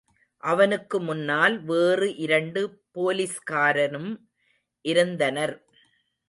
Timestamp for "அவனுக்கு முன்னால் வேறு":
0.43-2.07